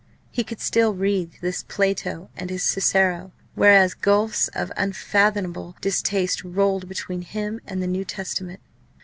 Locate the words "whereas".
3.53-3.93